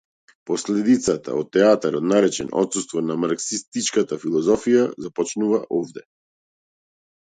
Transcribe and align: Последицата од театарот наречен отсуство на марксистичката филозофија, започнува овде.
Последицата 0.51 1.35
од 1.41 1.51
театарот 1.57 2.07
наречен 2.13 2.49
отсуство 2.63 3.03
на 3.09 3.19
марксистичката 3.25 4.19
филозофија, 4.25 4.87
започнува 5.07 5.61
овде. 5.81 6.07